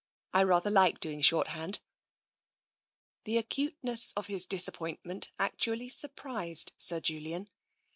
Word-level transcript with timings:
I 0.33 0.41
rather 0.41 0.71
like 0.71 0.99
doing 0.99 1.21
shorthand." 1.21 1.79
The 3.25 3.37
acuteness 3.37 4.13
of 4.13 4.25
his 4.25 4.47
disappointment 4.47 5.29
actually 5.37 5.89
sur 5.89 6.07
prised 6.07 6.73
Sir 6.79 6.99
Julian. 6.99 7.51